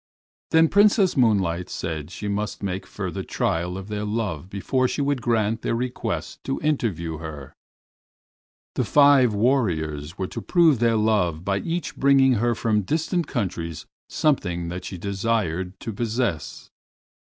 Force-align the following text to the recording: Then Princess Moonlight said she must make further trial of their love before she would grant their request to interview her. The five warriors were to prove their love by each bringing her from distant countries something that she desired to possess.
Then 0.49 0.67
Princess 0.67 1.15
Moonlight 1.15 1.69
said 1.69 2.09
she 2.09 2.27
must 2.27 2.63
make 2.63 2.87
further 2.87 3.21
trial 3.21 3.77
of 3.77 3.87
their 3.87 4.03
love 4.03 4.49
before 4.49 4.87
she 4.87 4.99
would 4.99 5.21
grant 5.21 5.61
their 5.61 5.75
request 5.75 6.43
to 6.45 6.59
interview 6.61 7.19
her. 7.19 7.53
The 8.73 8.83
five 8.83 9.35
warriors 9.35 10.17
were 10.17 10.25
to 10.25 10.41
prove 10.41 10.79
their 10.79 10.97
love 10.97 11.45
by 11.45 11.59
each 11.59 11.95
bringing 11.97 12.33
her 12.41 12.55
from 12.55 12.81
distant 12.81 13.27
countries 13.27 13.85
something 14.09 14.69
that 14.69 14.85
she 14.85 14.97
desired 14.97 15.79
to 15.81 15.93
possess. 15.93 16.71